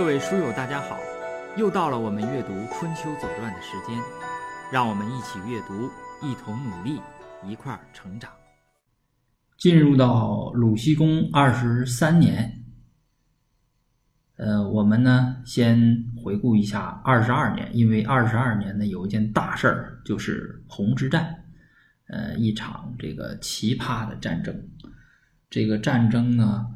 [0.00, 0.98] 各位书友，大家好！
[1.58, 4.00] 又到了我们阅读《春秋左传》的时间，
[4.72, 5.90] 让我们一起阅读，
[6.26, 6.98] 一同努力，
[7.46, 8.32] 一块儿成长。
[9.58, 12.64] 进入到鲁僖公二十三年，
[14.36, 21.44] 呃，我们呢先回顾一下二十二年，因为二十二年呢有一件大事儿，就是泓之战，
[22.06, 24.66] 呃，一场这个奇葩的战争。
[25.50, 26.66] 这个战争呢，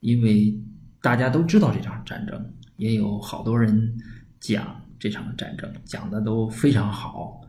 [0.00, 0.58] 因为
[1.02, 3.96] 大家都知道这场战争，也有好多人
[4.40, 7.40] 讲这场战争，讲的都非常好。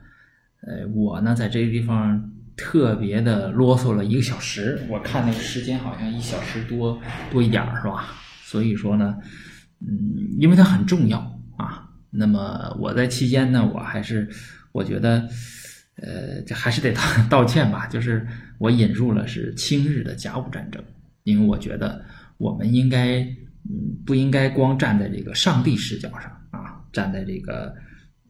[0.61, 6.99] 呃，我呢在这个地方特别的啰嗦了一个小时，我看那个时间好像一小时多
[7.31, 8.15] 多一点儿，是吧？
[8.43, 9.17] 所以说呢，
[9.79, 11.19] 嗯，因为它很重要
[11.57, 11.89] 啊。
[12.09, 14.29] 那么我在期间呢，我还是
[14.71, 15.27] 我觉得，
[15.97, 20.83] 呃，这还是得 道道歉吧，就是我引入了是清日的甲午战争，
[21.23, 22.03] 因为我觉得
[22.37, 23.27] 我们应该。
[23.67, 27.73] 嗯，不应该光站在这个上帝视角上啊，站在这个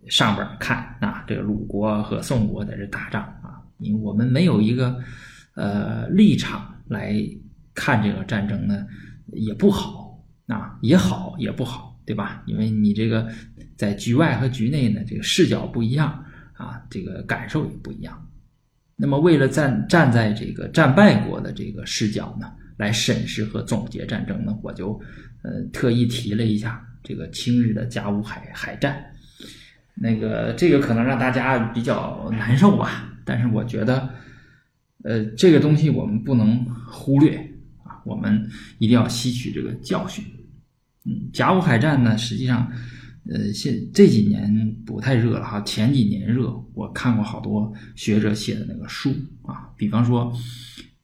[0.08, 4.98] 上边看啊，这个鲁国和宋国在这打仗啊，因为我们没有一个
[5.56, 7.14] 呃立场来
[7.74, 8.88] 看这个战争呢，
[9.34, 12.42] 也不好啊，也好也不好，对吧？
[12.46, 13.28] 因为你这个
[13.76, 18.26] 在局外和局内呢，这个视角不一样啊，这个感受也不一样。
[18.96, 22.50] 那么，为了站站在这个战败国的这个视角呢？
[22.78, 25.00] 来审视和总结战争呢，我就
[25.46, 29.14] 呃特意提了一下这个清日的甲午海海战，
[29.94, 34.10] 那个这个可能让大家比较难受吧，但是我觉得
[35.04, 37.38] 呃这个东西我们不能忽略
[37.84, 40.26] 啊，我们一定要吸取这个教训。
[41.04, 42.72] 嗯，甲午海战呢，实际上
[43.30, 49.14] 呃现这几年不太热了哈，前几年热，我看过好多学者写的那个书
[49.44, 50.34] 啊，比方说。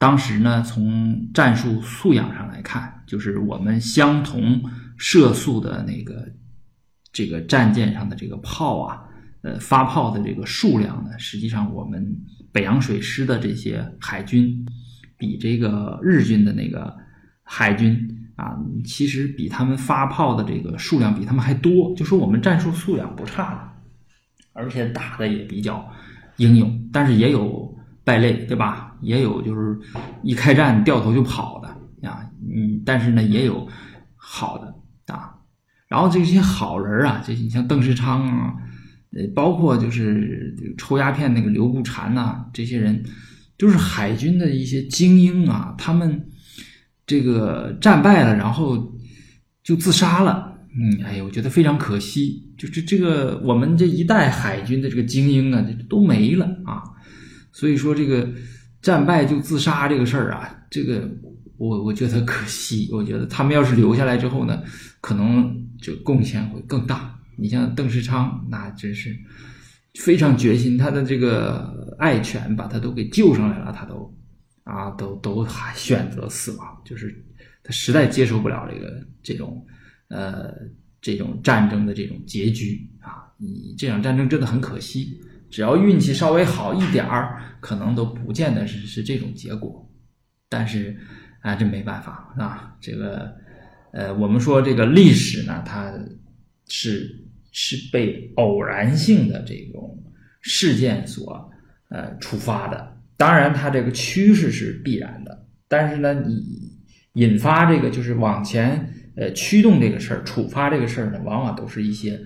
[0.01, 4.59] 当时呢，从战术素养上来看，就是我们相同
[4.97, 6.27] 射速的那个
[7.13, 8.99] 这个战舰上的这个炮啊，
[9.43, 12.03] 呃，发炮的这个数量呢，实际上我们
[12.51, 14.65] 北洋水师的这些海军
[15.19, 16.97] 比这个日军的那个
[17.43, 17.95] 海军
[18.35, 25.87] 啊，其实比他们发炮的这个数量比他们还多，就说我们战术素养不差的，而且打的也比较
[26.37, 27.69] 英勇，但是也有。
[28.03, 28.95] 败类对吧？
[29.01, 29.79] 也有就是
[30.23, 31.67] 一开战掉头就跑的
[32.07, 33.67] 啊，嗯，但是呢也有
[34.15, 35.35] 好的啊。
[35.87, 38.53] 然后这些好人啊，这你像邓世昌啊，
[39.13, 43.03] 呃，包括就是抽鸦片那个刘步蟾呐，这些人
[43.57, 46.27] 就是海军的一些精英啊，他们
[47.05, 48.95] 这个战败了，然后
[49.63, 50.59] 就自杀了。
[50.73, 56.81] 嗯，哎呀，我觉得非常可惜，就是这个我们这一代海军的这个精英啊，都没了啊。
[57.51, 58.27] 所以说这个
[58.81, 61.09] 战败就自杀这个事儿啊，这个
[61.57, 62.89] 我我觉得可惜。
[62.91, 64.63] 我觉得他们要是留下来之后呢，
[65.01, 67.19] 可能就贡献会更大。
[67.37, 69.15] 你像邓世昌，那真是
[69.99, 74.17] 非常决心，他的这个爱犬把他都给救上来了，他都
[74.63, 77.13] 啊都都还选择死亡，就是
[77.63, 79.65] 他实在接受不了这个这种
[80.07, 80.51] 呃
[81.01, 83.27] 这种战争的这种结局啊。
[83.37, 85.19] 你这场战争真的很可惜。
[85.51, 89.87] 只要运气稍微好一点儿，可能都不见得是是这种结果。
[90.49, 90.97] 但是
[91.41, 92.75] 啊，这没办法啊。
[92.79, 93.35] 这个
[93.91, 95.93] 呃，我们说这个历史呢，它
[96.69, 100.01] 是是被偶然性的这种
[100.39, 101.51] 事件所
[101.89, 102.97] 呃触发的。
[103.17, 105.45] 当然，它这个趋势是必然的。
[105.67, 106.41] 但是呢，你
[107.13, 112.19] 引发这个就是往前呃驱动这个事儿、触发这个事儿呢，往往都是一些。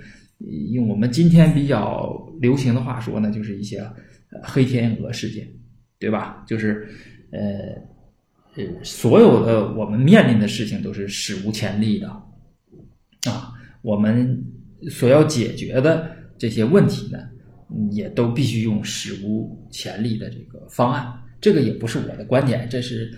[0.71, 3.83] 用我们今天比较流行的话说呢，就是一些
[4.43, 5.47] 黑天鹅事件，
[5.97, 6.43] 对吧？
[6.47, 6.87] 就是
[7.31, 7.41] 呃
[8.55, 12.07] 呃，所有的我们面临的事情都是史无前例的
[13.29, 13.53] 啊。
[13.81, 14.43] 我们
[14.89, 17.19] 所要解决的这些问题呢，
[17.91, 21.11] 也都必须用史无前例的这个方案。
[21.41, 23.11] 这个也不是我的观点，这是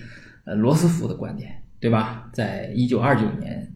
[0.45, 2.29] 呃罗斯福的观点，对吧？
[2.33, 3.73] 在一九二九年。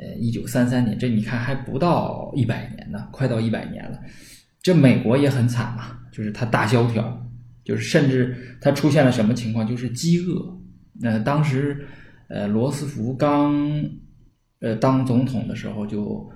[0.00, 4.00] 呃，一九三三年，这你看还不到一百年呢，快到一百年了。
[4.62, 7.22] 这美国也很惨嘛，就是它大萧条，
[7.64, 10.58] 就是甚至它出现了什么情况，就是饥饿。
[11.02, 11.86] 呃，当时
[12.28, 13.54] 呃罗斯福刚
[14.60, 16.26] 呃当总统的时候，就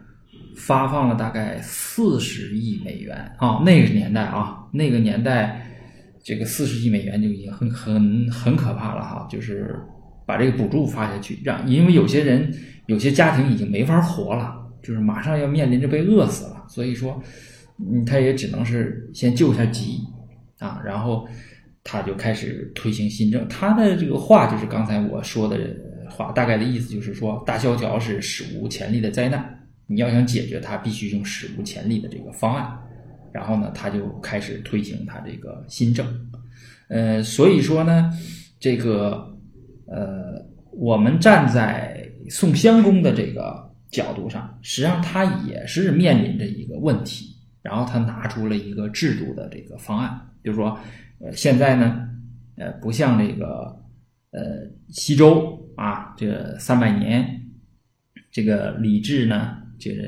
[0.57, 5.67] 发放了大概四十亿美元啊，那个年代啊，那个年代
[6.23, 9.75] 这个四十亿美元就已经很很很可怕了哈，就是
[10.27, 12.53] 把这个补助发下去，让因为有些人。
[12.87, 17.19] 有些家庭已经没法活了，就是马上要面临着被饿死了，所以说，
[17.79, 20.01] 嗯，他也只能是先救下急，
[20.59, 21.27] 啊，然后
[21.83, 23.49] 他就开始推行新政。
[23.49, 25.59] 他的这个话就是刚才我说的
[26.11, 32.71] 话，大概的意思就是说，大萧条是史无前例的灾难，你要想解决它，必须用史无前例的这个方案。
[33.33, 36.07] 然后呢，他就开始推行他这个新政。
[36.89, 38.13] 呃，所以说呢，
[38.61, 39.34] 这个
[39.87, 50.79] 呃，我们站在宋襄公的这个角度上，实际上他也是面临着一个问题，然后他拿出了一个制度的这个方案，就是说，
[51.21, 52.09] 呃，现在呢，
[52.57, 53.77] 呃，不像这个
[54.31, 54.41] 呃
[54.91, 57.43] 西周啊，这个三百年，
[58.31, 60.03] 这个礼制呢，这个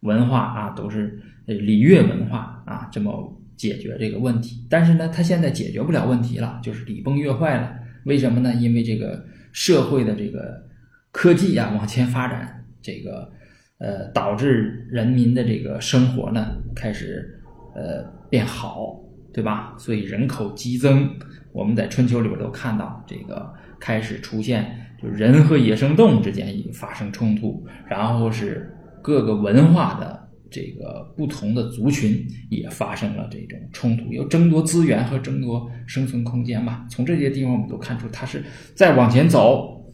[0.00, 3.40] 文化啊，都是礼乐文化啊，这么。
[3.56, 7.72] 解决这个问题，但是呢，他现在解决不了问题了，就是礼崩乐坏了。
[8.04, 8.54] 为什么呢？
[8.54, 10.62] 因为这个社会的这个
[11.10, 13.30] 科技啊往前发展，这个
[13.78, 17.40] 呃导致人民的这个生活呢开始
[17.74, 19.00] 呃变好，
[19.32, 19.74] 对吧？
[19.78, 21.10] 所以人口激增，
[21.52, 30.23] 我们在春秋里边都看到这个开始出现，就人和野生动物之间已发生冲突，然后是各个文化的。
[30.54, 36.86] 这个不同的族群也发生了这种冲突，有争夺资源和争夺生存空间嘛？
[36.88, 38.44] 从这些地方我们都看出，他是
[38.76, 39.84] 再往前走。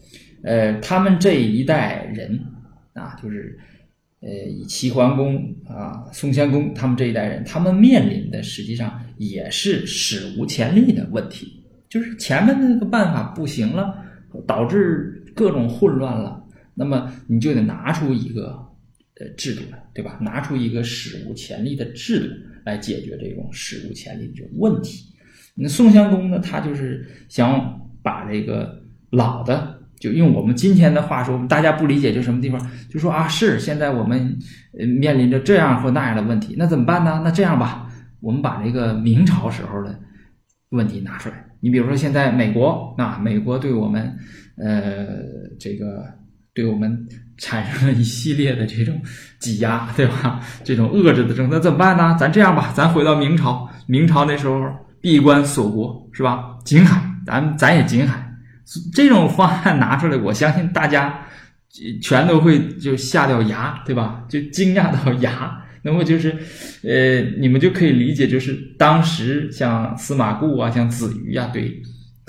[0.43, 2.39] 呃，他们这一代人
[2.93, 3.57] 啊，就是
[4.19, 4.29] 呃
[4.67, 13.95] 齐桓公啊、宋襄公他们这一代人，他们面临的实际上也是史无前例的问题，就是前面的那个办法不行了，
[14.45, 16.43] 导致各种混乱了，
[16.75, 18.70] 那么你就得拿出一个。
[19.21, 20.17] 的制度了，对吧？
[20.21, 22.35] 拿出一个史无前例的制度
[22.65, 25.05] 来解决这种史无前例的这种问题。
[25.53, 28.81] 那宋襄公呢，他就是想把这个
[29.11, 34.37] 老的，就用我们今天的话说，大家不理解就什么地方，就说啊，是现在我们
[34.99, 37.21] 面临着这样或那样的问题，那怎么办呢？
[37.23, 37.91] 那这样吧，
[38.21, 39.99] 我们把这个明朝时候的
[40.69, 41.45] 问题拿出来。
[41.59, 44.17] 你比如说现在美国啊，美国对我们，
[44.57, 45.05] 呃，
[45.59, 46.05] 这个
[46.53, 47.07] 对我们。
[47.37, 49.01] 产生了一系列的这种
[49.39, 50.39] 挤压，对吧？
[50.63, 52.15] 这种遏制的政策怎么办呢？
[52.19, 54.61] 咱这样吧，咱回到明朝，明朝那时候
[55.01, 56.55] 闭关锁国，是吧？
[56.63, 58.31] 景海，咱咱也景海，
[58.93, 61.25] 这种方案拿出来，我相信大家
[61.99, 64.23] 全都会就吓掉牙，对吧？
[64.29, 65.59] 就惊讶到牙。
[65.81, 66.37] 那么就是，
[66.83, 71.81] 呃，你们就可以理解，就是当时像司马顾啊，像子瑜啊，对。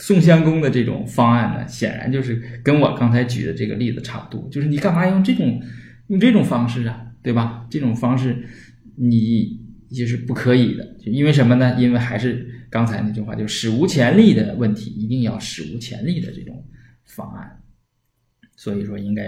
[0.02, 5.62] 宋襄公的这种方案呢，显然就是跟我刚才举的这个例子差不多，就是你干嘛用这种
[6.08, 7.68] 用这种方式啊，对吧？
[7.70, 8.44] 这种方式
[8.96, 9.60] 你
[9.94, 11.76] 就是不可以的，就因为什么呢？
[11.78, 16.64] 因为还是刚才那句话，就史无前例的问题，一定要史无前例的这种
[17.04, 17.62] 方案。
[18.56, 19.26] 所以说，应该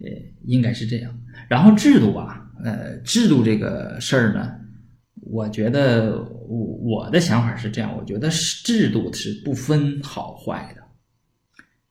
[0.00, 0.10] 呃，
[0.44, 1.16] 应该是这样。
[1.48, 4.56] 然后制度啊，呃，制度这个事儿呢。
[5.28, 6.66] 我觉得我
[6.98, 10.82] 我的想法是这样，我觉得制度是不分好坏的，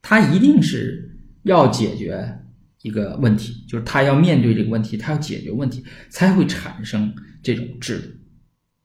[0.01, 2.39] 它一定是要解决
[2.81, 7.13] 一个问题，就是他要面对这个问题，他要解决问题，才会产生
[7.43, 8.07] 这种制度。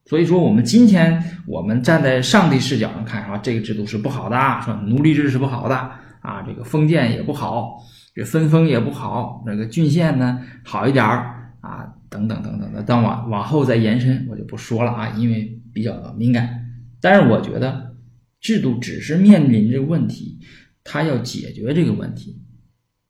[0.05, 5.75] 所以说，我们今天我们站在上帝视角上看啊，这个制度是不好的，说奴隶制是不好的
[6.21, 7.77] 啊，这个封建也不好，
[8.13, 11.93] 这分封也不好，那个郡县呢好一点儿啊。
[12.11, 16.65] 等等等等的，但往往后再延伸，我就不说了啊，因为比较敏感。
[16.99, 17.95] 但是我觉得
[18.39, 20.39] 制度只是面临这个问题，
[20.83, 22.41] 它要解决这个问题，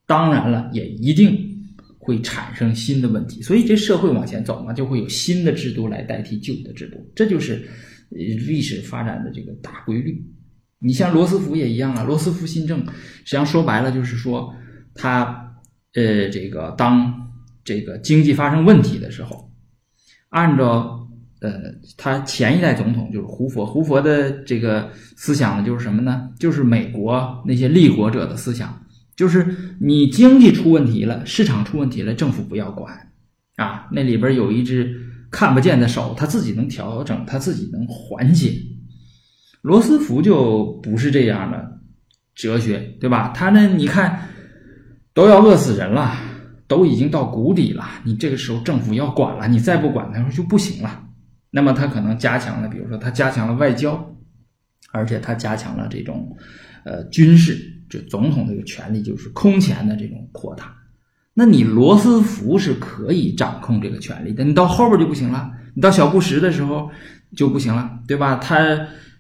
[0.06, 1.38] 当然了，也一定
[1.98, 3.42] 会产生新的问题。
[3.42, 7.68] 所以这社会往前走嘛，就会有新的制度来代替旧的制度，这就是
[8.10, 10.24] 历史发展的这个大规律。
[10.80, 14.54] 你像罗斯福也一样啊，罗斯福新政实际上说白了就是说，
[14.94, 15.56] 他
[15.94, 17.20] 呃这个当。
[17.64, 19.54] 这个经济发生问题的时候，
[20.30, 21.01] 按照
[21.42, 21.52] 呃
[21.98, 26.30] 他前一代总统就是胡佛，胡佛的这个思想呢，就是什么呢？
[26.40, 28.82] 就是美国那些立国者的思想，
[29.16, 29.46] 就是
[29.80, 32.96] 你经济出问题了，市场出问题了，政府不要管
[33.58, 34.96] 啊，那里边有一只
[35.30, 38.54] 看不见的手，他自己能调整，他自己能缓解。
[39.62, 41.80] 罗斯福就不是这样的
[42.36, 43.34] 哲学，对吧？
[43.36, 44.30] 他呢，你看
[45.14, 46.16] 都要饿死人了。
[46.68, 51.04] 都已经到谷底了，你这个时候政府要管了，你再不管，他说就不行了。
[51.52, 54.16] 那么他可能加强了，比如说他加强了外交，
[54.92, 56.36] 而且他加强了这种
[56.86, 57.58] 呃军事，
[57.90, 60.74] 就总统这个权力就是空前的这种扩大。
[61.34, 66.90] 那你罗斯福是可以掌控这个权力的，你到后边就不行了，你到小布什的时候
[67.36, 68.36] 就不行了，对吧？
[68.36, 68.58] 他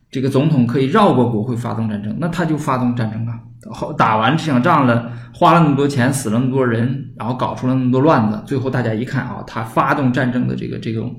[0.09, 3.39] 这个总统可以绕过国会发动战争，那他就发动战争啊。
[3.71, 11.15] 后打完这场仗了，花了那么多钱，死了那么多人，然后搞出了那么多乱子，最后大家一看啊，他发动战争的这个这种，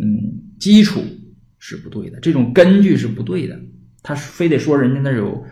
[0.00, 1.02] 嗯，基础
[1.58, 3.60] 是不对的，这种根据是不对的，
[4.02, 5.44] 他非得说人家那有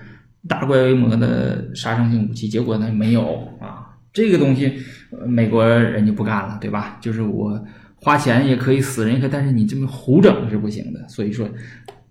[0.49, 3.85] 大规模的杀伤性武器，结果呢没有啊。
[4.11, 4.73] 这个东西，
[5.27, 6.99] 美国人就不干了，对吧？
[7.01, 7.63] 就是我
[7.97, 11.07] 花钱也可以死人，可但是你这么胡整是不行的。
[11.09, 11.49] 所以说，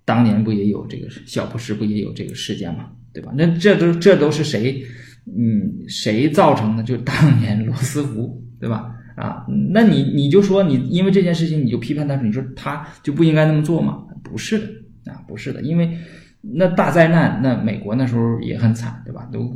[0.06, 3.34] 当年不也有这个小布什不也有这个事件嘛，对吧？
[3.36, 4.82] 那这都这都是谁，
[5.25, 6.84] 嗯，谁造成的？
[6.84, 8.94] 就当年 罗斯福，对吧？
[9.18, 9.44] 啊，
[9.74, 14.04] 那你你就说你因为这件事情你就批判他，你说他就不应该那么做吗？
[14.24, 15.98] 不是的啊，不是的，因为
[16.42, 19.28] 那大灾难，那美国那时候也很惨，对吧？
[19.34, 19.52] 都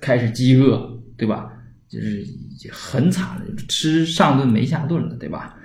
[0.00, 1.50] 开始饥饿，对吧？
[1.88, 2.24] 就是
[2.70, 5.56] 很惨了，吃上顿没下顿了，对吧？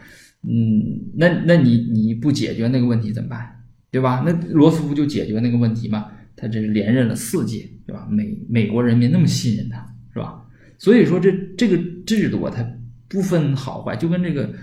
[0.42, 3.48] 嗯，那那你你不解决那个问题怎么办？
[3.92, 4.24] 对吧？
[4.26, 8.08] 那罗斯福就解决那个问题嘛，他这是连任了四届，对吧？
[8.10, 10.42] 美美国人民那么信任他，是吧？
[10.80, 12.68] 所以说这这个制度啊，它。
[13.10, 14.54] 不分好坏，就跟这个，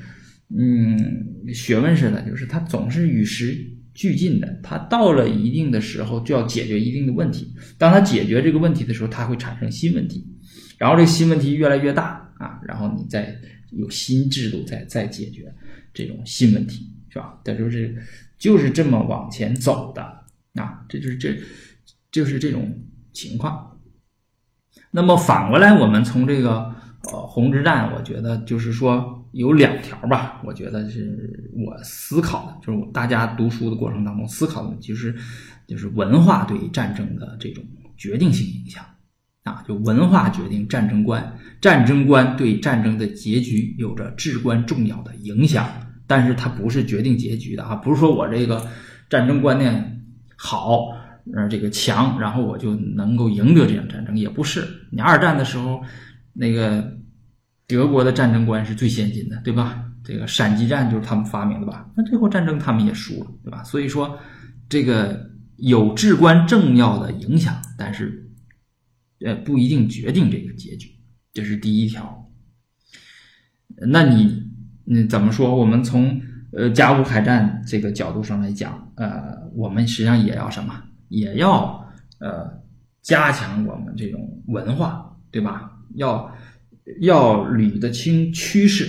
[0.54, 0.98] 嗯，
[1.54, 3.56] 学问似的，就是它总是与时
[3.94, 4.60] 俱进的。
[4.62, 7.54] 它到了一定的时候，就要解决一定的问题。
[7.78, 10.26] 当它解决这个问题的时候，它会产生新问题，
[10.76, 13.34] 然后这个新问题越来越大啊，然后你再
[13.70, 15.50] 有新制度再再解决
[15.94, 17.40] 这种新问题，是吧？
[17.44, 17.96] 这就是
[18.38, 20.02] 就是这么往前走的
[20.54, 21.34] 啊，这就是这
[22.12, 22.70] 就是这种
[23.14, 23.80] 情况。
[24.90, 26.73] 那么反过来，我们从这个。
[27.12, 30.40] 呃，红之战，我觉得就是说有两条吧。
[30.42, 35.14] 我觉得是我思考的，就是大家读书的过程当中思考的，就是
[35.66, 37.62] 就是文化对战争的这种
[37.96, 38.82] 决定性影响
[39.42, 45.68] 啊，就文化决定战争观，战争观对战争的结局有着至关重要的影响，
[46.06, 48.66] 但是它不是决定结局的啊，不是说我这个
[49.10, 50.06] 战争观念
[50.36, 50.86] 好，
[51.34, 54.66] 呃，这个强，然后我就能够赢得这场战争，也不是。
[54.90, 55.82] 你二战的时候。
[56.34, 56.98] 那个
[57.66, 59.80] 德国的战争观是最先进的，对吧？
[60.04, 61.88] 这个闪击战就是他们发明的吧？
[61.96, 63.64] 那最后战争他们也输了，对吧？
[63.64, 64.18] 所以说，
[64.68, 68.30] 这个有至关重要的影响，但是
[69.24, 70.90] 呃不一定决定这个结局，
[71.32, 72.30] 这是第一条。
[73.90, 74.42] 那你
[74.86, 75.56] 嗯怎么说？
[75.56, 76.20] 我们从
[76.52, 80.82] 呃甲午海战这个角度上来讲，呃，我们实际上也要什么？
[81.08, 81.82] 也要
[82.18, 82.62] 呃
[83.00, 85.70] 加强我们这种文化，对吧？
[85.94, 86.34] 要
[87.00, 88.86] 要捋得清趋势，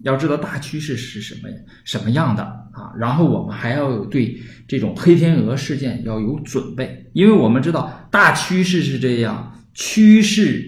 [0.00, 1.48] 要知道大趋势是什么
[1.84, 2.92] 什么样的啊。
[2.98, 10.64] 然后我们还要有对这种黑天鹅事件要有准备，因为我们知道大趋势是这样，趋势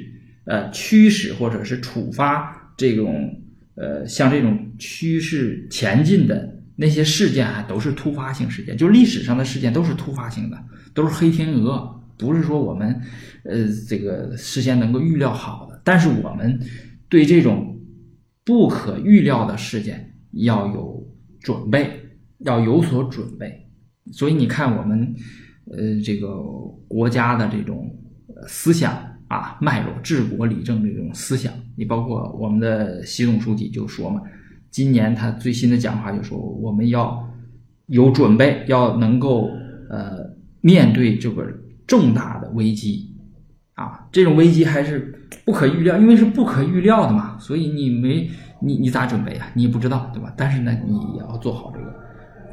[0.47, 3.43] 呃驱使或者是触发这种
[3.77, 10.59] 呃像这种趋势前进的那些事件啊，都是突发性事件，就历史上的事件都是突发性的，
[10.93, 13.01] 都是黑天鹅，不是说我们
[13.45, 15.81] 呃这个事先能够预料好的。
[15.85, 16.59] 但是我们
[17.09, 17.79] 对这种
[18.45, 21.07] 不可预料的事件要有
[21.41, 21.91] 准备，
[22.39, 23.67] 要有所准备。
[24.13, 25.15] 所以你看，我们
[25.71, 26.37] 呃这个
[26.89, 27.91] 国家的这种
[28.47, 28.95] 思想
[29.29, 34.21] 啊脉络、治国理政这种思想，你包括我们的习总书记就说嘛，
[34.71, 37.27] 今年他最新的讲话就说，我们要
[37.87, 39.51] 有准备，要能够
[39.91, 41.47] 呃面对这个
[41.87, 43.11] 重大的危机。
[43.75, 45.13] 啊，这种危机还是
[45.45, 48.31] 不可预料，因为是不可预料的嘛，所以你没
[48.63, 49.51] 你你咋准备啊？
[49.53, 50.33] 你也不知道，对吧？
[50.37, 51.93] 但是呢，你也要做好这个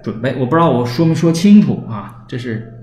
[0.01, 0.35] 准备。
[0.39, 2.25] 我不知道我说没说清楚啊？
[2.27, 2.73] 这是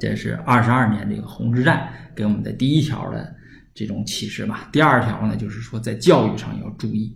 [0.00, 3.30] 这是二十二年这个红之战给我们的第一条的
[3.74, 4.70] 这种启示吧。
[4.72, 7.14] 第二条呢，就是说在教育上要注意，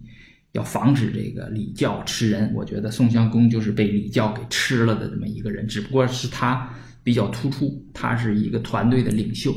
[0.53, 2.53] 要防止这个礼教吃人。
[2.55, 6.69] 我觉得宋襄公就是被礼教给吃了的这么一个人，只不过是他
[7.03, 9.55] 比较突出，他是一个团队的领袖。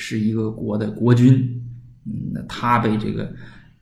[0.00, 1.34] 是一个国的国君，
[2.06, 3.34] 嗯，那他被这个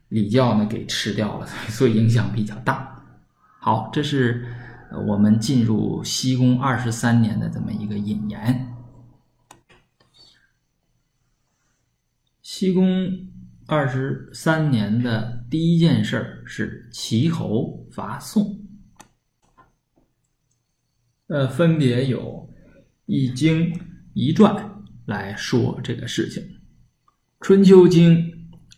[0.08, 3.04] 礼教呢给吃掉了，所以影响比较大。
[3.60, 4.46] 好，这是
[5.06, 8.74] 我们进入西宫二十三年的这么一个引言。
[12.40, 13.28] 西宫
[13.66, 18.58] 二十三年的第一件事是齐侯伐宋，
[21.26, 22.48] 呃，分别有
[23.06, 23.80] 一经
[24.12, 24.72] 一传。
[25.06, 26.42] 来说这个事情，
[27.40, 28.16] 《春秋经》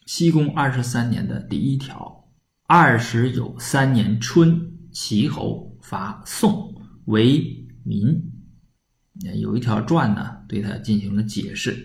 [0.04, 2.28] 西宫二十三年的第一条：
[2.66, 6.74] 二十有三年春，齐侯伐宋，
[7.06, 8.30] 为民。
[9.40, 11.72] 有一条传呢，对他进行了解释。《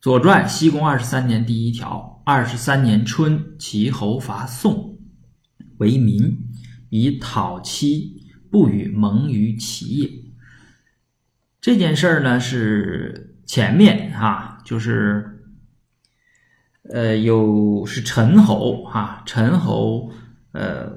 [0.00, 4.96] 左传》西宫二十三年第一条：二十三年春，齐侯伐宋，
[5.78, 6.38] 为民，
[6.90, 10.10] 以讨妻，不与盟于齐也。
[11.60, 15.42] 这件事儿呢是前面啊，就是，
[16.90, 20.10] 呃，有是陈侯哈，陈侯
[20.52, 20.92] 呃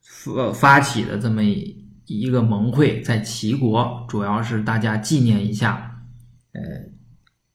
[0.00, 6.02] 发发起的这么一一个盟会，在齐国，主要是大家纪念一下
[6.52, 6.60] 呃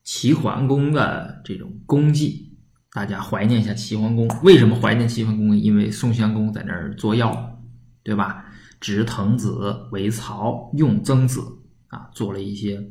[0.03, 2.51] 齐桓公的这种功绩。
[2.91, 5.57] 大家怀念一下齐桓公，为什么怀念齐桓公？
[5.57, 7.59] 因为宋襄公在那儿作药，
[8.03, 8.45] 对吧？
[8.79, 11.41] 执滕子为曹，用曾子
[11.93, 12.83] 啊，做了一些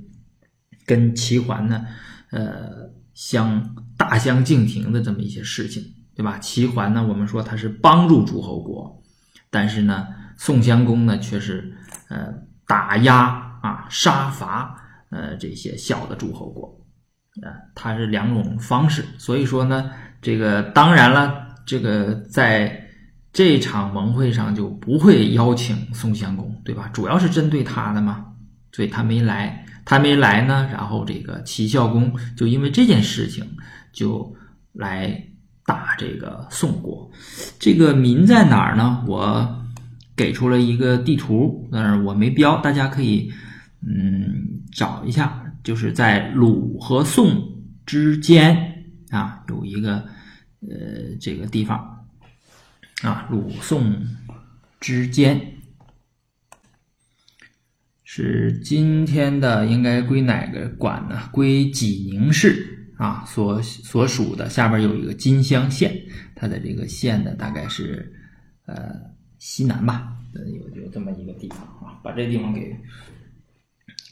[0.87, 1.85] 跟齐桓呢，
[2.31, 5.83] 呃，相大相径庭的这么一些事情，
[6.15, 6.39] 对吧？
[6.39, 9.03] 齐桓呢，我们说他是帮助诸侯国，
[9.51, 10.07] 但是呢，
[10.37, 11.77] 宋襄公呢，却是
[12.09, 12.33] 呃
[12.67, 14.77] 打压啊，杀伐
[15.11, 16.79] 呃这些小的诸侯国。
[17.43, 19.91] 啊，他是两种方式，所以说呢，
[20.21, 22.79] 这个当然了，这个在
[23.33, 26.89] 这场盟会上就不会邀请宋襄公，对吧？
[26.93, 28.32] 主要是针对他的嘛，
[28.73, 33.47] 所以他没来，他没来呢，然后这个齐孝公就因为这件事情
[33.93, 34.35] 就
[34.73, 35.25] 来
[35.65, 37.11] 打这个宋国。
[37.59, 39.05] 这个民在哪儿呢？
[39.07, 39.63] 我
[40.17, 43.33] 给出了一个地图，但是我没标，大家可以
[43.81, 45.39] 嗯找一下。
[45.65, 47.41] 就是在鲁和宋
[47.87, 50.05] 之间啊，有一个
[50.61, 52.05] 呃这个地方
[53.03, 53.95] 啊，鲁宋
[54.81, 55.41] 之间
[58.15, 61.31] 是今天的应该归哪个管呢？
[61.33, 65.99] 归济宁市啊，所所属的下边有一个金乡县，
[66.35, 68.15] 它的这个县呢大概是
[68.67, 68.95] 呃
[69.39, 72.77] 西南吧，有有这么一个地方啊，把这地方给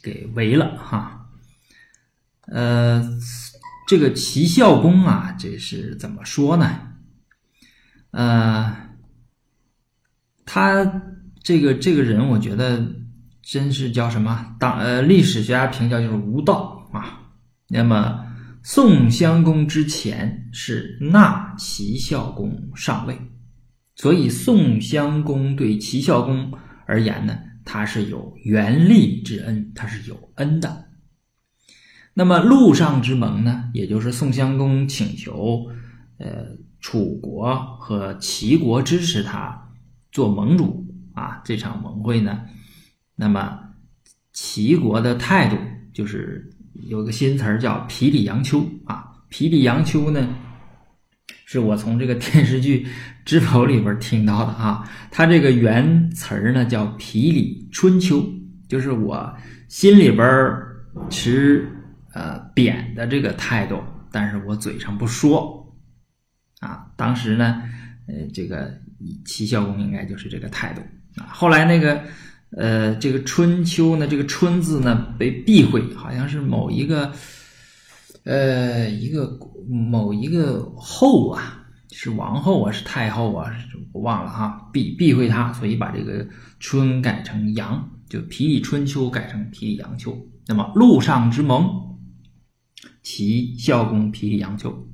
[0.01, 1.29] 给围了哈。
[2.47, 3.07] 呃，
[3.87, 6.95] 这个齐孝公啊，这是怎么说呢？
[8.09, 8.75] 呃，
[10.43, 11.03] 他
[11.43, 12.83] 这个这个人，我觉得
[13.51, 14.55] 真是叫什么？
[14.57, 17.19] 当呃，历史学家评价就是无道啊。
[17.67, 18.25] 那么
[18.63, 23.19] 宋襄公之前是纳齐孝公上位，
[23.97, 26.49] 所以宋襄公对齐孝公
[26.85, 30.85] 而言呢，他是有元力之恩，他是有恩的。
[32.13, 35.65] 那么陆上之盟呢，也就是宋襄公请求，
[36.19, 39.73] 呃，楚国和齐国支持他
[40.09, 41.41] 做盟主啊。
[41.43, 42.45] 这场盟会呢，
[43.15, 43.59] 那么
[44.33, 45.57] 齐国的态度
[45.93, 50.35] 就是有个新词儿叫“皮里杨秋”啊，“皮里杨秋”呢，
[51.45, 52.85] 是我从这个电视剧
[53.25, 54.89] 《知否》里边听到的啊。
[55.11, 58.23] 它这个原词儿呢叫“皮里春秋”，
[58.67, 59.35] 就是我
[59.67, 60.27] 心里边
[61.09, 61.67] 持。
[62.13, 65.73] 呃，贬的这个态度，但是我嘴上不说，
[66.59, 67.63] 啊，当时呢，
[68.05, 68.69] 呃，这个
[69.23, 70.81] 齐孝公应该就是这个态度
[71.15, 71.31] 啊。
[71.31, 72.03] 后来那个，
[72.57, 77.11] 呃，这个春秋呢，这个春字呢被避讳，好像是某一个，
[78.23, 83.51] 呃，一个某一个后啊，是王后啊，是太后啊，
[83.93, 86.27] 我忘了哈，避避讳他，所以把这个
[86.59, 90.17] 春改成阳，就皮里春秋改成皮里阳秋。
[90.47, 91.87] 那么陆上之盟。
[93.03, 94.87] 齐孝公皮里杨丘，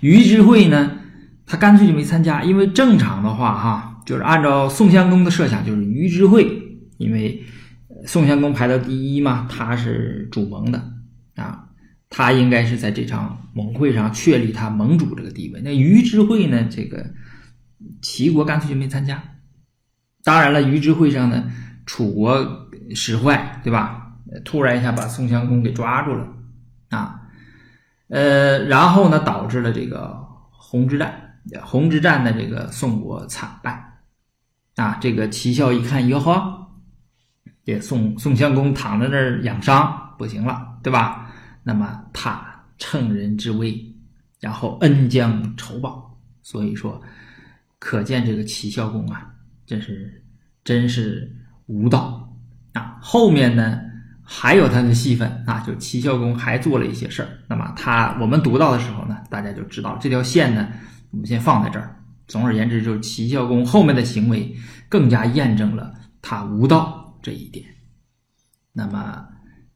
[0.00, 0.98] 于之会呢，
[1.46, 6.44] 他干脆就没参加，因为正常的话，哈，就是按照宋襄公的设想，就是于之会，
[6.98, 7.42] 因为
[8.06, 10.92] 宋襄公排到第一嘛，他是主盟的
[11.36, 11.68] 啊，
[12.10, 15.60] 他应该是在这场盟会上确立他盟主这个地位。
[15.62, 17.06] 那于之会呢，这个
[18.02, 19.22] 齐国干脆就没参加。
[20.24, 21.50] 当然了，于之会上呢，
[21.86, 24.04] 楚国使坏，对吧？
[24.44, 26.28] 突然一下把宋襄公给抓住了
[26.90, 27.22] 啊。
[28.08, 30.18] 呃，然后呢，导致了这个
[30.50, 31.40] 洪之战。
[31.62, 34.00] 洪之战的，这个宋国惨败
[34.76, 34.98] 啊。
[35.00, 36.57] 这个齐孝一看，哟呵，
[37.68, 41.30] 这宋宋襄公躺在那儿养伤，不行了，对吧？
[41.62, 42.42] 那么他
[42.78, 43.78] 乘人之危，
[44.40, 46.18] 然后恩将仇报。
[46.42, 46.98] 所以说，
[47.78, 49.30] 可见这个齐孝公啊，
[49.66, 50.24] 真是
[50.64, 51.30] 真是
[51.66, 52.34] 无道
[52.72, 52.96] 啊。
[53.02, 53.82] 后面呢？
[54.30, 57.28] 还有他的戏份啊，就齐孝公还做了一些事儿。
[57.48, 60.68] 那么他我们读到的时候呢，大家就知道这条线呢，
[61.10, 61.94] 我们先放在这儿。
[62.26, 64.56] 总而言之，就是齐孝公后面的行为
[64.88, 67.66] 更加验证了他无道这一点。
[68.72, 69.26] 那么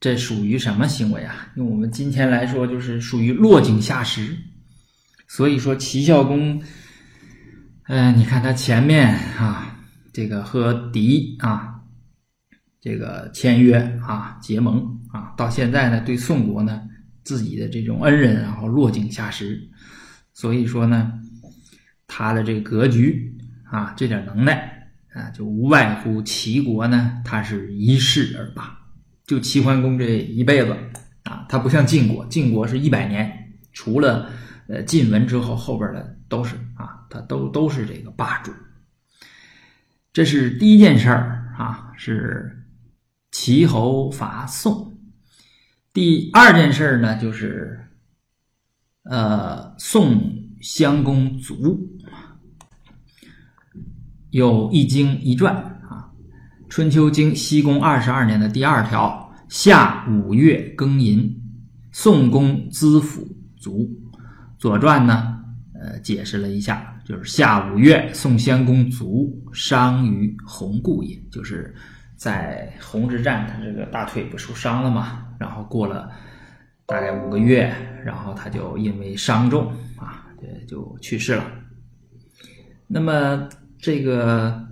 [0.00, 1.52] 这属于什么行为啊？
[1.56, 4.36] 用我们今天来说，就是属于落井下石。
[5.28, 6.62] 所以说齐孝公，
[7.88, 9.78] 嗯，你看他前面啊，
[10.12, 11.70] 这个和狄啊。
[12.84, 16.82] 这个签约啊，结盟啊，到现在呢，对宋国呢，
[17.22, 19.70] 自己的这种恩人，然后落井下石，
[20.32, 21.12] 所以说呢，
[22.08, 23.38] 他的这个格局
[23.70, 24.71] 啊，这点能耐
[25.14, 28.78] 啊，就无外乎齐国呢，他是一世而霸。
[29.26, 30.76] 就齐桓公这一辈子
[31.24, 34.30] 啊，他不像晋国，晋国是一百年，除了
[34.68, 38.52] 呃晋文之后，后边的都是啊，他都都是这个霸主。
[40.12, 42.58] 这是第一件事儿啊，是。
[43.34, 44.94] 齐侯伐宋，
[45.94, 47.80] 第二件事儿呢，就是
[49.04, 50.20] 呃宋
[50.60, 51.80] 襄公卒，
[54.32, 55.54] 有一经一传
[55.86, 56.08] 啊，
[56.70, 61.30] 《春秋经》西公二十二年的第二条，夏五月庚寅，
[61.92, 63.28] 宋公资府
[63.60, 63.80] 卒。
[64.56, 65.38] 《左传》呢，
[65.78, 71.74] 呃，解释了一下，就是夏五月，宋襄公卒，伤于红故也，就是
[72.16, 76.10] 在红之战，他这个大腿不受伤了嘛，然后过了
[76.86, 77.70] 大概五个月，
[78.02, 80.24] 然后他就因为伤重啊，
[80.66, 81.44] 就去世了。
[82.86, 83.46] 那么
[83.82, 84.64] 这个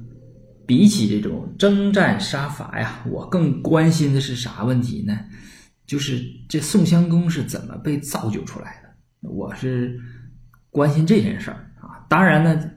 [0.65, 5.19] 比起这种征战杀伐呀，我更关心的是啥问题呢？
[5.85, 9.29] 就是这宋襄公是怎么被造就出来的？
[9.29, 9.99] 我是
[10.71, 12.71] 关心这件事儿啊，当然呢，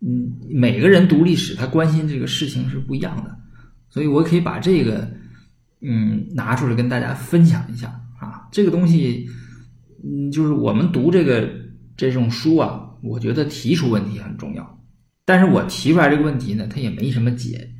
[0.00, 3.36] 嗯，每个人读历史，他关心这个事情是不一样的，
[3.88, 5.10] 所以我可以把这个，
[5.82, 7.88] 嗯，拿出来跟大家分享一下
[8.20, 8.46] 啊。
[8.52, 9.28] 这个东西，
[10.04, 11.50] 嗯，就是我们读这个
[11.96, 14.79] 这种书啊，我觉得提出问题很重要，
[15.24, 17.70] 但是我提出来这个问题呢，它也没什么解，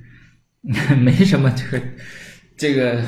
[1.00, 1.87] 没什么这个
[2.57, 3.03] 这个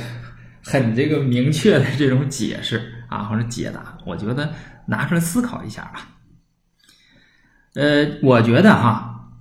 [0.63, 4.53] 很这个明确的这种解释啊或者解答，我觉得。
[4.85, 6.09] 拿出来思考一下吧。
[7.75, 9.33] 呃，我觉得哈，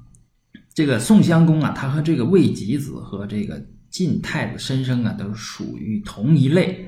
[0.76, 6.88] 这个宋襄公啊，他和这个魏吉子和这个晋太子申生啊，都属于同一类。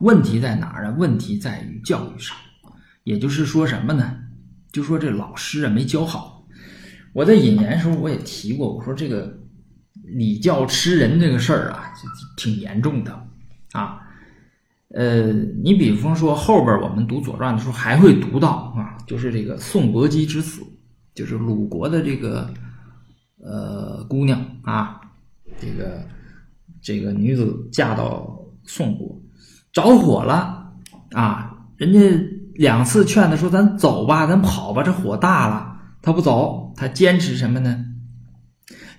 [0.00, 0.94] 问题在哪儿呢？
[0.98, 2.36] 问题在于教育上，
[3.04, 4.18] 也就是说什么呢？
[4.70, 6.37] 就说这老师啊没教好。
[7.12, 9.32] 我在引言的时候我也提过，我说这个
[10.04, 11.92] 礼教吃人这个事儿啊，
[12.36, 13.12] 挺严重的
[13.72, 14.00] 啊。
[14.94, 20.62] 呃，你比方说后边我们读《左传》的时候还会读到啊，就是这个宋伯姬之死，
[21.14, 22.48] 就是鲁国的这个
[23.42, 24.98] 呃姑娘啊，
[25.60, 26.02] 这个
[26.82, 29.20] 这个女子嫁到宋国，
[29.72, 30.72] 着火了
[31.12, 32.00] 啊，人家
[32.54, 35.66] 两次劝她说：“咱走吧，咱跑吧，这火大了。”
[36.02, 37.84] 他不走，他坚持什么呢？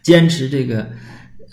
[0.01, 0.89] 坚持这个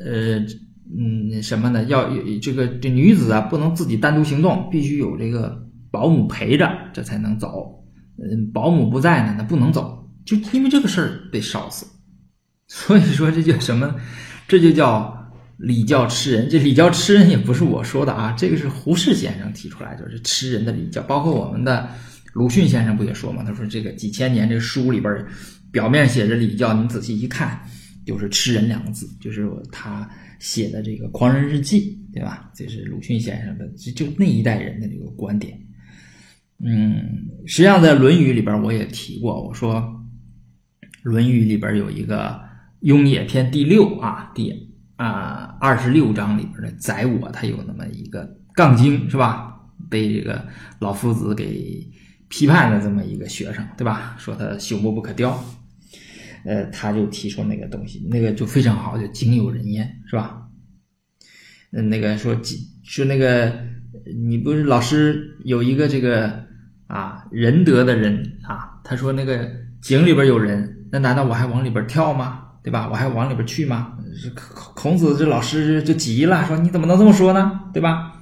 [0.05, 0.45] 呃。
[0.89, 1.83] 嗯，什么呢？
[1.87, 2.09] 要
[2.41, 7.85] 这个这女子啊，不能自己单独行动，必须有这个保姆陪着，这才能走。
[8.19, 10.09] 嗯，保姆不在呢，那不能走。
[10.25, 11.85] 就因为这个事儿被烧死，
[12.71, 13.97] 所以说这叫什么？
[14.47, 15.13] 这就叫
[15.57, 16.49] 礼教吃人。
[16.49, 21.03] 这礼教吃人也不是我说的啊，这个是胡适先生提出来，就是吃人的礼教。
[21.03, 21.89] 包括我们的
[22.37, 23.43] 鲁迅先生不也说嘛？
[23.43, 25.13] 他说这个几千年这书里边
[25.73, 27.61] 表面写着礼教，你仔细一看，
[28.05, 30.09] 就是吃人两个字，就是他。
[30.39, 31.81] 写的这个《狂人日记》，
[32.15, 32.53] 对吧？
[32.55, 35.59] 这是鲁迅先生的，就就那一代人的这个观点。
[36.63, 36.95] 嗯，
[37.47, 39.77] 实际上在《论语》里边我也提过，我说
[41.03, 42.33] 《论语》里边有一个
[42.81, 44.53] 《雍也篇》第六啊，第
[44.97, 49.55] 啊二十六章里边的“宰我”，他有那么一个杠精，是吧？
[49.89, 50.47] 被这个
[50.81, 51.83] 老夫子给
[52.29, 54.17] 批判的这么一个学生，对吧？
[54.19, 55.43] 说他朽木不可雕。
[56.45, 60.43] 呃，他就提出那个东西，那个就非常好，就井有人焉，是吧？
[61.73, 62.41] 嗯，那个说
[62.85, 63.53] 说那个，
[64.17, 66.45] 你不是老师有一个这个
[66.87, 69.51] 啊仁德的人啊，他说那个
[69.83, 72.45] 井里边有人，那难道我还往里边跳吗？
[72.63, 72.89] 对吧？
[72.89, 73.99] 我还往里边去吗？
[74.35, 77.61] 孔孔子这老师就急了，说你怎么能这么说呢？
[77.75, 78.13] 对吧？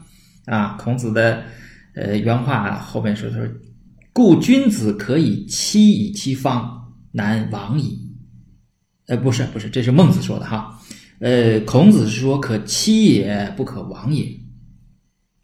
[0.47, 1.43] 啊，孔子的
[1.95, 3.41] 呃原话后面说，说
[4.15, 8.01] ：“故君子可以欺以其方，难亡矣。”
[9.09, 10.81] 呃，不是，不是，这是孟子说的哈。
[11.19, 14.27] 呃，孔子是说可欺也不可亡也。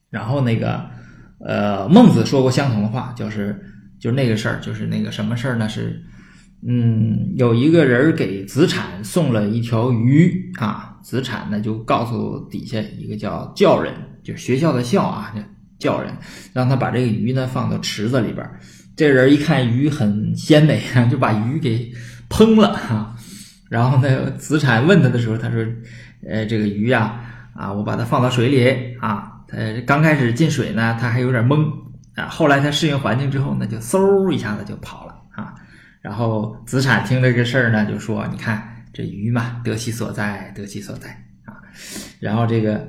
[0.09, 0.89] 然后那个，
[1.41, 3.61] 呃，孟子说过相同的话，就是
[3.99, 5.69] 就是那个事儿，就是那个什么事儿呢？
[5.69, 6.03] 是，
[6.67, 15.35] 嗯，有一个人给子产送了一条鱼啊，子产呢就告诉底下一个叫教人，就学校的校啊，
[15.81, 16.13] 叫人，
[16.53, 18.49] 让他把这个鱼呢放到池子里边。
[18.97, 21.91] 这人一看鱼很鲜美啊，就把鱼给
[22.29, 23.17] 烹了哈。
[23.71, 25.65] 然后呢，子产问他的时候，他说
[26.29, 27.21] ：“呃，这个鱼呀，
[27.55, 31.65] 啊，我把它放到水里啊，呃，刚开始进水呢，它还有点懵
[32.15, 35.55] 啊，后来它适应环境之后呢，就嗖一下子就跑了啊。
[36.03, 41.09] 然后子产听这个事儿呢，就说：你看这鱼嘛，得其所在，得其所在
[41.45, 41.55] 啊。
[42.19, 42.87] 然后这个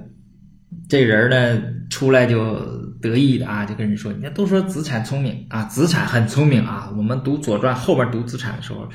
[0.92, 2.60] 这人呢，出来就
[3.02, 6.92] 得意的啊，就跟人说：你看都说子产聪明啊，子产很聪明啊。
[6.98, 8.90] 我们读《左传》后边读子产的时候。”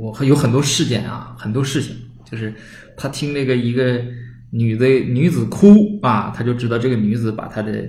[0.00, 1.94] 我有很多事件啊，很多事情，
[2.24, 2.54] 就是
[2.96, 4.02] 他听那个一个
[4.50, 7.86] 女的女子哭啊，他就知道这个女子把她的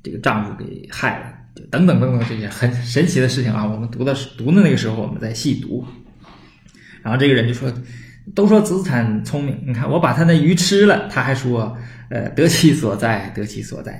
[0.00, 1.26] 这个丈夫给害了，
[1.56, 3.66] 就等等等等这些很神奇的事情啊。
[3.66, 5.84] 我们读的读的那个时候，我们在细读，
[7.02, 7.68] 然后这个人就说，
[8.34, 11.76] 都说子产聪明，你看我把他那鱼吃了，他还说，
[12.10, 13.92] 呃，得其所在，得其所在，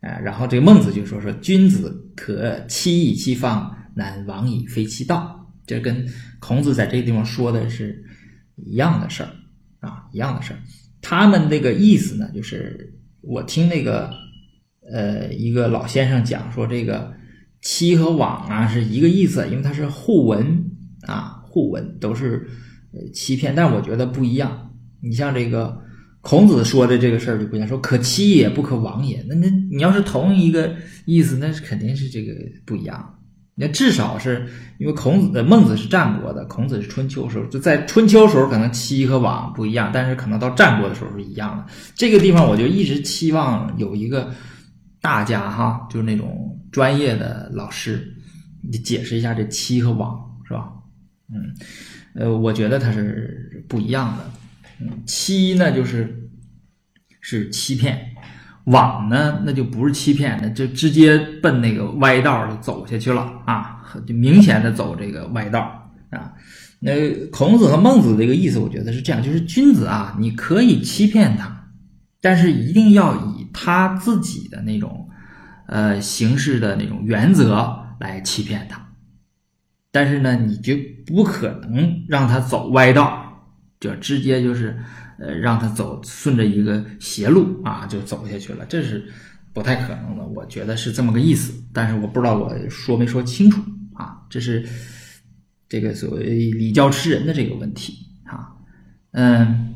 [0.00, 5.32] 啊，然后这个孟子就说说君子可欺以其方，难往以非其道。
[5.66, 6.06] 这跟
[6.38, 8.04] 孔子在这个地方说的是
[8.54, 9.30] 一样的事儿
[9.80, 10.58] 啊，一样的事儿。
[11.02, 14.10] 他们那个意思呢，就是我听那个
[14.92, 17.12] 呃一个老先生讲说，这个
[17.62, 20.70] 欺和往啊是一个意思，因为它是互文
[21.02, 22.48] 啊，互文都是
[23.12, 24.70] 欺骗，但我觉得不一样。
[25.00, 25.82] 你像这个。
[26.22, 29.24] 孔子说的这个事儿就不一样，说可欺也不可亡也。
[29.28, 32.32] 那那你要是同一个意思，那是肯定是这个
[32.64, 33.16] 不一样。
[33.54, 34.44] 那至少是
[34.78, 41.64] 因为孔子的孟子是战国的，孔子是春秋时候，就在春秋时候可能欺和亡不一样，但是可能到战国的时候是一样的。
[41.94, 44.34] 这个地方我就一直期望有一个
[45.00, 48.04] 大家哈，就是那种专业的老师，
[48.68, 50.72] 你解释一下这欺和亡是吧？
[51.28, 51.54] 嗯，
[52.16, 54.24] 呃，我觉得它是不一样的。
[54.80, 56.28] 嗯，欺呢就是
[57.20, 57.98] 是欺骗，
[58.64, 66.32] 往呢那就不是欺骗，那就直接奔那个歪道就走下去了啊，就明显的走这个歪道啊。
[66.78, 66.92] 那
[67.32, 71.68] 孔子和孟子这个意思，我觉得是这样，就是君子啊，你可以欺骗他，
[72.20, 75.08] 但是一定要以他自己的那种
[75.68, 78.85] 呃行事的那种原则来欺骗他，
[79.96, 80.74] 但是呢，你就
[81.06, 83.22] 不可能让他走歪道。
[83.80, 84.76] 就直接就是，
[85.18, 89.02] 呃，让他走顺着一个邪路啊，就走下去了，这是
[89.54, 90.24] 不太可能的。
[90.34, 93.62] 我觉得是这么个意思，但是我不知道我说没说清楚
[93.94, 94.18] 啊。
[94.28, 94.66] 这是
[95.66, 98.48] 这个所谓礼教吃人的这个问题啊。
[99.12, 99.74] 嗯，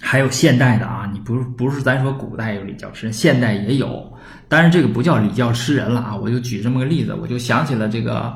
[0.00, 4.10] 还有现代的啊，你不是不是咱说古代有礼教吃人，现代也有，
[4.48, 6.16] 但是这个不叫礼教吃人了啊。
[6.16, 8.34] 我就举这么个例子，我就想起了这个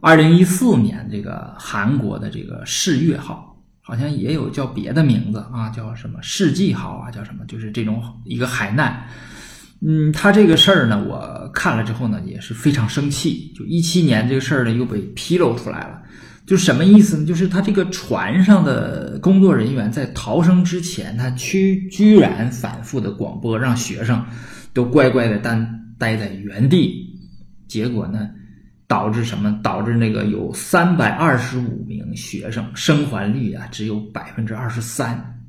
[0.00, 3.46] 二零一四年这个韩国的这个世越号。
[3.82, 7.44] 好像也有叫别的名字啊，叫什么世纪号啊，叫什么？
[7.46, 9.04] 就是这种一个海难。
[9.80, 13.52] 嗯，他这个事儿呢，我看了之后呢，也是非常生气。
[13.56, 16.00] 就一七年这个事儿呢，又被披露出来了。
[16.46, 17.26] 就什么意思呢？
[17.26, 24.24] 就是他这个船上的工作人员在逃生之前，他居居然反复的广播，让学生
[24.72, 27.18] 都乖乖的待待在原地。
[27.66, 28.30] 结果呢？
[28.90, 29.56] 导致什么？
[29.62, 35.40] 导致那个有三百二十五名学生生还率啊，只有百分之二十三。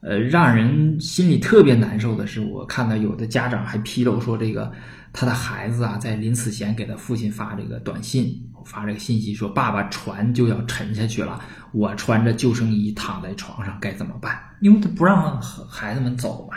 [0.00, 4.72] 呃，让人心里特别难受的是，我看到有的家长还披露说，这个
[5.12, 8.32] 他的孩子啊，在临死前给他父亲发这个短信，
[8.64, 11.38] 发这个信息说：“爸爸，船就要沉下去了，
[11.72, 16.56] 我穿着救生衣躺在床上，该怎么办？”因为他不让孩子们走嘛。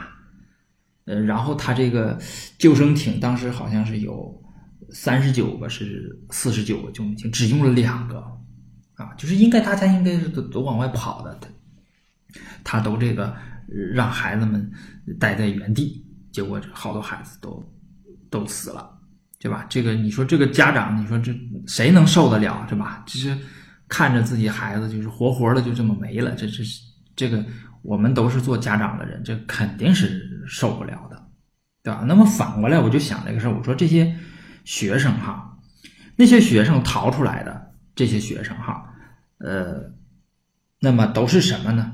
[1.03, 2.17] 呃，然后他这个
[2.57, 4.33] 救生艇当时好像是有。
[4.91, 8.19] 三十九个是四十九个救命艇，只用了两个，
[8.95, 11.49] 啊，就是应该大家应该是都都往外跑的，他
[12.63, 13.35] 他都这个
[13.93, 14.71] 让孩子们
[15.19, 17.63] 待在原地，结果好多孩子都
[18.29, 18.89] 都死了，
[19.39, 19.65] 对吧？
[19.69, 21.33] 这个你说这个家长，你说这
[21.67, 23.03] 谁能受得了，是吧？
[23.05, 23.37] 就是
[23.87, 26.63] 看着自己孩子就是活活的就这么没了，这这
[27.15, 27.45] 这个
[27.83, 31.27] 我们都是做家长的人，这肯定是受不了的，
[31.83, 32.03] 对吧？
[32.07, 34.17] 那么反过来我就想这个事儿，我说这些。
[34.63, 35.57] 学生哈，
[36.15, 38.83] 那些学生逃出来的这些学生哈，
[39.39, 39.91] 呃，
[40.79, 41.93] 那么都是什么呢？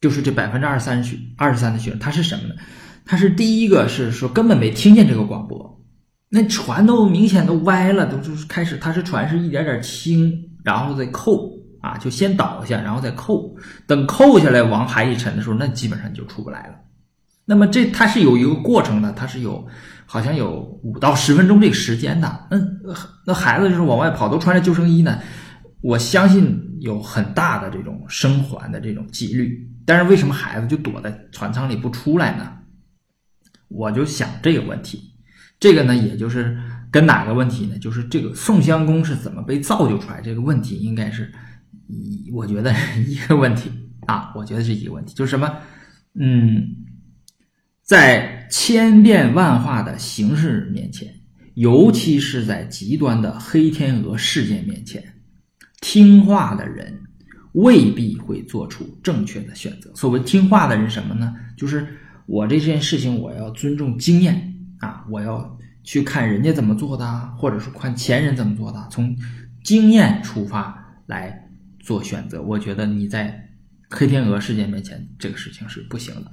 [0.00, 2.54] 就是这百分之二十三学二十三的学生，他是什么呢？
[3.04, 5.82] 他是第一个是说根本没听见这个广播，
[6.28, 13.56] 那船都明显都歪了，都就是开始，他是船是一点点倾，然后再扣啊，就先倒下，然后再扣，
[13.86, 16.74] 等扣下来往海里沉的时候，那基本上就出不来了。
[17.44, 19.66] 那么这它是有一个过程的，它是有。
[20.06, 22.58] 好像有五到十分钟这个时间的，那
[23.26, 25.18] 那孩子就是往外跑，都穿着救生衣呢。
[25.82, 32.52] 我相信有很大的这种生还的这种几率，但是为什么孩子就躲在船舱里不出来呢？
[33.68, 35.12] 我就想这个问题，
[35.58, 36.56] 这个呢，也就是
[36.90, 37.76] 跟哪个问题呢？
[37.78, 40.20] 就是这个宋襄公是怎么被造就出来？
[40.20, 41.32] 这个问题应该是
[41.88, 42.72] 一，我觉得
[43.06, 43.70] 一个问题
[44.06, 45.52] 啊，我觉得是一个问题，就是什么？
[46.14, 46.85] 嗯。
[47.86, 51.08] 在千变万化的形势面前，
[51.54, 55.02] 尤其是在极端的黑天鹅事件面前，
[55.80, 57.00] 听话的人
[57.52, 59.88] 未必会做出正确的选择。
[59.94, 61.32] 所谓听话的人，什么呢？
[61.56, 61.86] 就是
[62.26, 67.06] 我这件事情，我要尊重经验啊，我要去看人家怎么做的，
[67.38, 69.16] 或者是看前人怎么做的，从
[69.62, 72.42] 经验出发来做选择。
[72.42, 73.48] 我觉得你在
[73.90, 76.32] 黑天鹅事件面前，这个事情是不行的。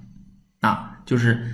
[0.61, 1.45] 啊，就是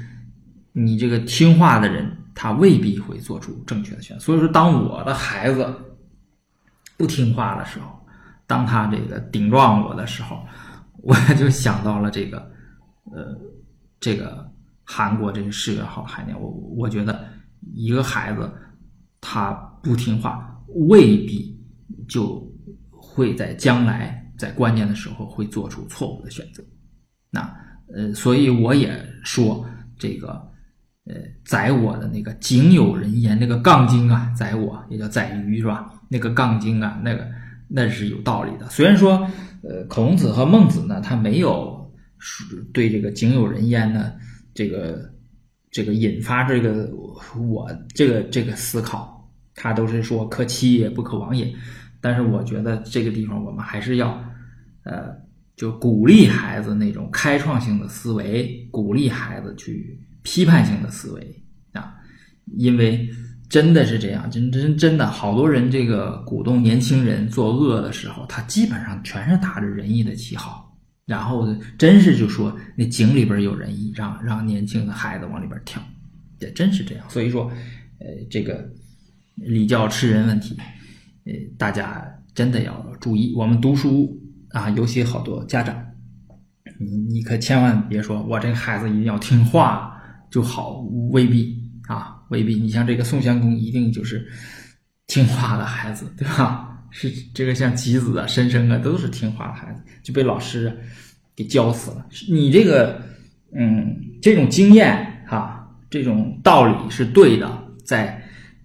[0.71, 4.23] 你这个听话的人，他未必会做出正确的选择。
[4.23, 5.67] 所以说，当我的孩子
[6.97, 7.99] 不听话的时候，
[8.45, 10.45] 当他这个顶撞我的时候，
[11.01, 12.51] 我就想到了这个，
[13.11, 13.37] 呃，
[13.99, 14.49] 这个
[14.83, 17.27] 韩国这个世越号海鸟，我我觉得
[17.73, 18.51] 一个孩子
[19.21, 21.57] 他不听话，未必
[22.07, 22.45] 就
[22.89, 26.63] 会在将来在关键的时候会做出错误的选择。
[27.29, 27.53] 那
[27.93, 28.91] 呃，所以我也
[29.23, 29.65] 说
[29.97, 30.29] 这个
[31.05, 35.91] 呃，载我的那个井有人焉，那个杠精啊，载我也叫载鱼是吧？
[36.09, 37.27] 那个杠精啊，那个
[37.67, 38.69] 那是有道理的。
[38.69, 39.27] 虽然说
[39.63, 41.91] 呃，孔子和孟子呢，他没有
[42.73, 44.13] 对这个井有人焉呢。
[44.55, 45.09] 这个
[45.71, 46.89] 这个引发这个
[47.37, 51.49] 我这个这个思考，他都是说可欺也不可亡也。
[52.01, 54.21] 但是我觉得这个地方我们还是要，
[54.83, 55.15] 呃，
[55.59, 61.43] 就鼓励孩子那种开创性的思维，鼓励孩子去批判性的思维
[61.73, 61.93] 啊，
[62.55, 63.09] 因为
[63.49, 70.65] 真的是这样，真真真的好多人这个鼓动年轻人作恶的时候，他基本上全是打着仁义的旗号。
[71.05, 71.45] 然后
[71.77, 75.81] 真是就说那井里边有仁义，让让年轻的孩子往里边跳，
[76.39, 77.09] 也真是这样。
[77.09, 77.51] 所以说，
[77.99, 78.63] 呃，这个
[79.35, 80.55] 礼教吃人问题，
[81.25, 83.33] 呃，大家真的要注意。
[83.35, 84.15] 我们读书
[84.51, 85.75] 啊，尤其好多家长，
[86.79, 90.79] 你你可千万别说我这个孩子一定要听话就好，
[91.11, 91.57] 未必
[91.87, 92.55] 啊，未必。
[92.55, 94.27] 你像这个宋襄公，一定就是
[95.07, 96.65] 听话的孩子，对吧？
[96.91, 100.75] 是这个像吉子啊、申生啊，都是听话的孩子，就被老师
[101.35, 102.03] 给教死了。
[102.27, 102.99] 你这个，
[103.55, 108.19] 嗯，这种经验哈，这种道理是对的，在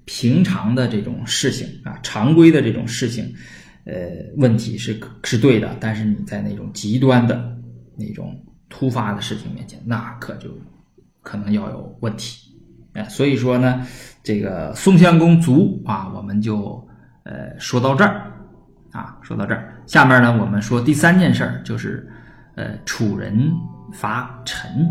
[0.07, 3.31] 平常的这种事情啊，常规的这种事情，
[3.87, 3.95] 呃，
[4.37, 5.77] 问题是是对的。
[5.81, 7.57] 但是你在那种极端的
[7.97, 8.35] 那种
[8.69, 10.51] 突发的事情面前，那可就
[11.23, 12.51] 可能要有问题。
[12.95, 13.87] 哎，所以说呢，
[14.23, 16.83] 这个宋襄公卒啊，我们就。
[17.27, 18.31] 呃，说到这儿，
[18.93, 22.07] 啊，说到这儿，下面呢，我们说第三件事儿，就是，
[22.55, 23.51] 呃，楚人
[23.95, 24.87] 伐陈。